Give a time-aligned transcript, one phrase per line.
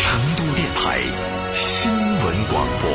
[0.00, 1.00] 成都电台
[1.56, 2.88] 新闻广播。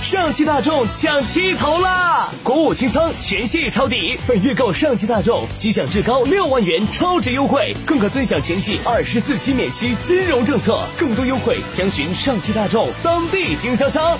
[0.00, 2.30] 上汽大众抢七头啦！
[2.44, 14.18] 国五清仓，全系抄底，本月购上汽大众即享至高六万元超值优惠，更可尊享全系二十四期免息金融政策，更多优惠详询上汽大众当地经销商。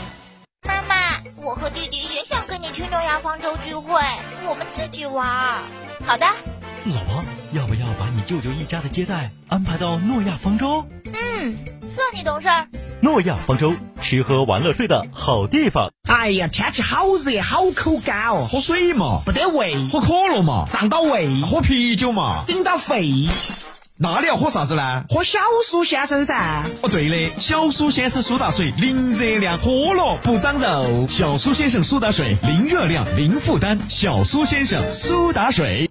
[0.66, 0.96] 妈妈，
[1.36, 4.02] 我和弟弟也想跟你去诺亚方舟聚会，
[4.46, 5.62] 我们自己玩。
[6.04, 6.26] 好的，
[6.94, 10.84] 老婆，要不要把你舅舅一家的接待安排到诺亚方舟？
[11.04, 12.68] 嗯，算你懂事儿。
[13.00, 15.90] 诺亚方舟，吃喝玩乐睡的好地方。
[16.08, 23.28] 哎呀，天气好热，好口干哦，喝水嘛，不得胃；喝可乐嘛，胀到胃；喝啤酒嘛，顶到肺。
[24.00, 25.04] 那你要喝啥子呢？
[25.08, 26.64] 喝小苏先生噻。
[26.82, 31.06] 哦，对的，小苏先生苏打水，零热量，喝了不长肉。
[31.08, 33.78] 小苏先生苏打水，零热量，零负担。
[33.88, 35.90] 小苏先生苏打水。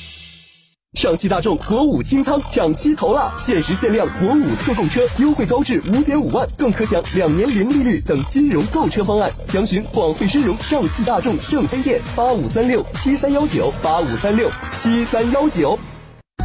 [0.93, 3.33] 上汽大众国五清仓抢七头啦！
[3.37, 9.31] 限时限量国五特供车，优惠高至五点五万，更可享两年零利率等金融购车方案。
[9.47, 15.79] 详询广汇深融上汽大众圣菲店八五三六七三幺九八五三六七三幺九。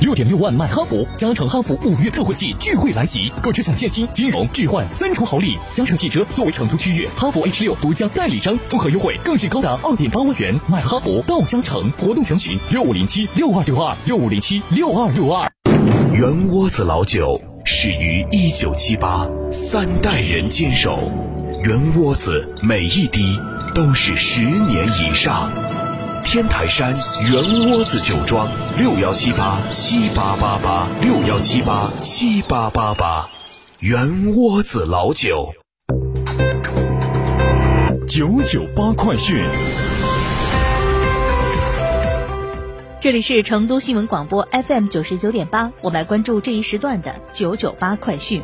[0.07, 5.59] 六点六万买哈弗，嘉诚哈弗五月特惠季钜惠来袭，购车享现金、金融、置换三重好礼。
[5.73, 10.57] 嘉诚汽车作为成都区域哈弗 H 六独家代理商，综合优惠更是高达二点八万元。
[10.69, 15.51] 买哈弗到嘉诚，活动详询六五零七六二六二六五零七六二六二。
[16.13, 21.01] 圆窝子老酒始于一九七八，三代人坚守，
[21.65, 23.41] 圆窝子每一滴
[23.75, 25.51] 都是十年以上。
[26.37, 26.95] 天台山
[27.31, 33.31] 圆窝子酒庄六幺七八七八八八六幺七八七八八八，
[33.79, 35.55] 圆窝子老酒。
[38.07, 39.43] 九九八快讯。
[43.01, 48.43] 这里是成都新闻广播 FM 九十九点八，我们来关注这一时段的九九八快讯。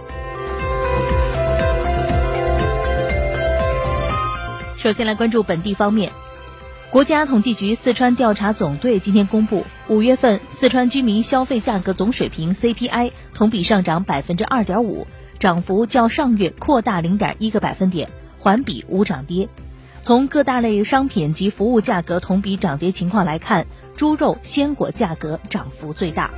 [4.78, 6.10] 首先来关注本地方面，
[6.92, 15.06] 国家统计局四川调查总队今天公布，五月份四川居民消费价格总水平 CPI 同比上涨百分之二点五，
[15.38, 19.48] 涨幅较上月扩大零点一个百分点，环比无涨跌。
[20.02, 23.66] 从各大类商品及服务价格同比涨跌情况来看，
[23.96, 26.30] 猪肉、鲜果价格涨幅最大。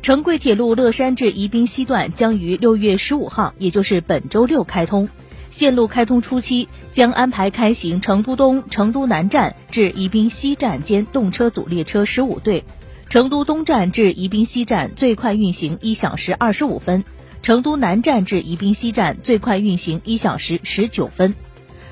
[0.00, 5.08] 成贵铁路乐山至宜宾西段将于六月十五号，也就是本周六开通。
[5.48, 12.64] 线路开通初期将安排开行成都东、成都南站至宜宾西站间动车组列车十五对，
[13.08, 17.04] 成都东站至宜宾西站最快运行一小时二十五分，
[17.42, 21.34] 成都南站至宜宾西站最快运行一小时十九分。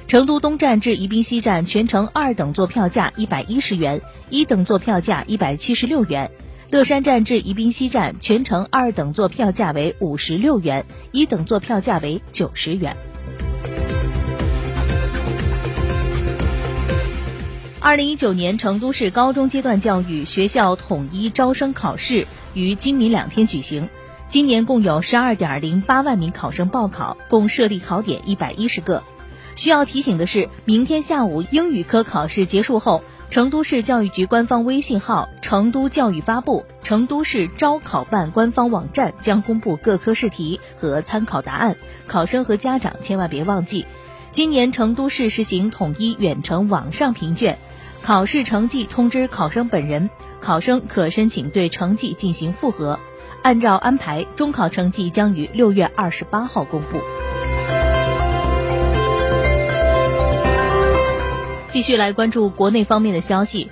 [0.06, 6.30] 成都东站至宜宾西站全程二等座票价一百一十元，一等座票价一百七十六元。
[6.70, 12.96] 乐山站至宜宾西站全程二等座票价为五十六元，一等座票价为九十元。
[17.84, 23.90] 二零一九年成都市高中阶段教育学校统一招生考试于今明两天举行。
[24.26, 29.02] 今年共有十二点零八万名考生报考，共设立考点一百一十个。
[29.54, 41.76] 需要提醒的是，明天下午英语科考试结束后，成都市教育局官方微信号“成都教育发布”、成都市招考办官方网站将公布各科试题和参考答案，
[42.06, 43.84] 考生和家长千万别忘记。
[44.30, 47.56] 今年成都市实行统一远程网上评卷，
[48.04, 53.00] 考试成绩通知考生本人，考生可申请对成绩进行复核。
[53.40, 56.98] 按照安排，中考成绩将于六月二十八号公布。
[61.70, 63.70] 继续来关注国内方面的消息。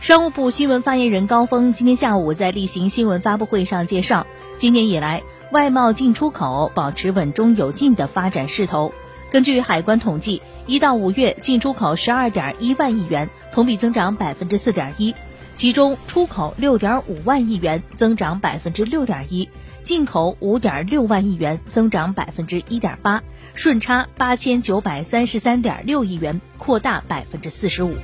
[0.00, 4.26] 商务部新闻发言人高峰今天下午在例行新闻发布会上介绍，
[4.56, 8.94] 今年以来，外贸进出口保持稳中有进的发展势头。
[9.30, 15.14] 根据海关统计，一到五月进出口十二点一万亿元，同比增长百分之四点一，
[15.56, 19.48] 其中出口六点五万亿元，增长百分之六点一；
[19.82, 23.22] 进口五点六万亿元，增长百分之一点八，
[23.54, 27.94] 顺差八千九百三十三点六亿元，扩大百分之四十五。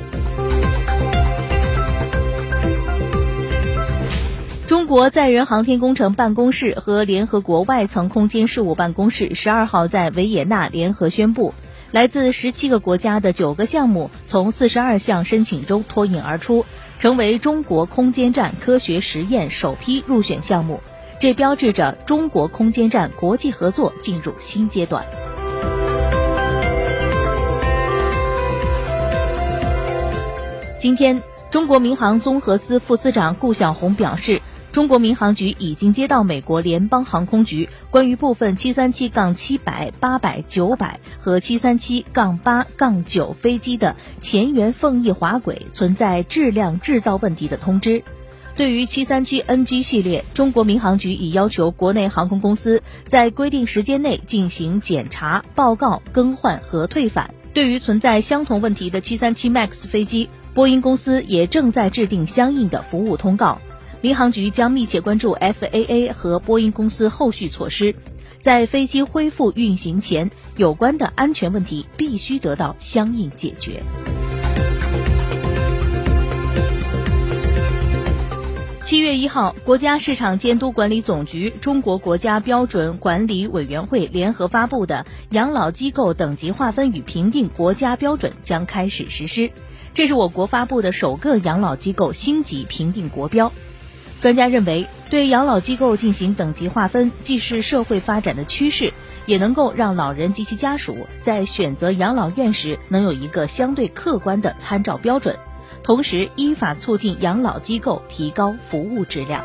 [4.69, 11.53] 中国载人航天工程办公室和联合国外层空间事务办公室十二号在维也纳联合宣布，
[11.93, 16.65] 来自十七个国家的九个项目从四十二项申请中脱颖而出，
[16.99, 20.81] 成为中国空间站科学实验首批入选项目。
[21.21, 25.07] 这标志着中国空间站国际合作进入新阶段。
[30.81, 34.42] 今天，中国民航综合司副司长顾晓红表示。
[34.73, 40.77] 中国民航局已经接到美国联邦航空局关于部分737-700、800、900
[41.19, 48.03] 和737-8-9飞机的前缘缝翼滑轨存在质量制造问题的通知。
[48.57, 57.35] 对于 737NG 系列，中国民航局已要求国内航空公司在规定时间内进行检查、报告、更换和退返。
[57.53, 63.61] 对于存在相同问题的737 MAX 飞机，波音公司也正在制定相应的服务通告。
[64.03, 67.95] 民航局将密切关注 FAA 和波音公司后续措施，
[68.41, 73.81] 在飞机恢复运行前，有关的安全问题必须得到相应解决。
[78.83, 89.53] 七月一号，国家市场监督管理总局、中国国家标准管理委员会联合发布的养老机构等级划分与评定国家标准将开始实施，
[89.95, 93.53] 这是我国发布的首个养老机构星级评定国标。
[94.23, 98.95] 专家认为，对养老机构进行等级划分，既是社会发展的趋势，
[99.27, 105.37] 也能够让老人及其家属在选择养老院时能有一个相对客观的参照标准，
[105.83, 109.45] 同时依法促进养老机构提高服务质量。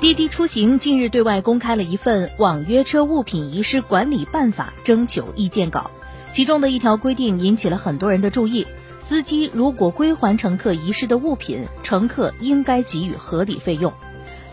[0.00, 5.92] 滴滴出行近日对外公开了一份《网约车物品遗失管理办法》征求意见稿，
[6.32, 8.66] 其中的一条规定引起了很多人的注意。
[8.98, 13.92] 司机如果归还乘客遗失的物品，乘客应该给予合理费用。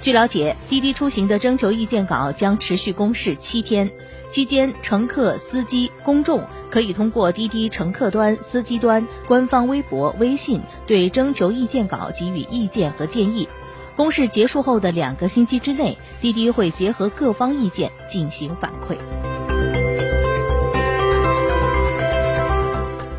[0.01, 3.91] 据了解，滴滴出行的征求意见稿将持续公示七天，
[4.29, 13.49] 期间乘客、司机、公众可以通过滴滴乘客端、司机端、官方微博、微信对征求意见稿给予意见和建议。
[13.95, 19.24] 公示结束后的两个星期之内，滴滴会结合各方意见进行反馈。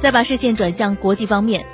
[0.06, 1.66] 再把视线转向国际方面，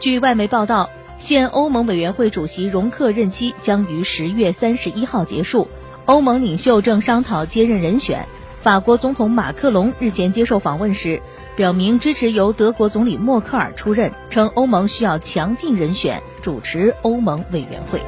[0.00, 0.88] 据外媒报道，
[1.18, 5.68] 现欧盟委员会主席容克任期将于十月三十一号结束，
[6.06, 8.26] 欧盟领袖正商讨接任人选。
[8.62, 11.20] 法国总统马克龙日前接受访问时，
[11.56, 18.00] 表明支持由德国总理默克尔出任，称欧盟需要强劲人选主持欧盟委员会。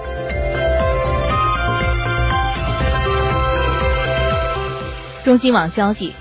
[5.23, 6.15] 中新网消息，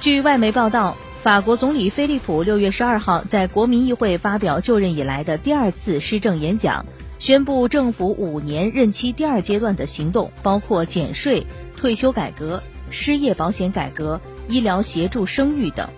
[0.00, 0.96] 据外媒报道。
[1.22, 6.86] 法国总理菲利普六月十二号在国民议会发表就任以来的第二次施政演讲，
[7.18, 11.44] 宣布政府五年任期第二阶段的行动，包括减税、
[11.76, 15.90] 退休改革、失业保险改革、医疗协助生育等，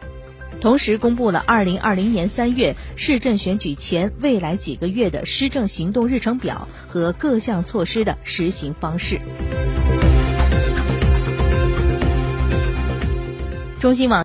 [0.61, 9.21] 同时公布了二零二零年三月市政选举前未来几个月的施政行动日程表和各项措施的实行方式。
[13.81, 14.19] 中新网。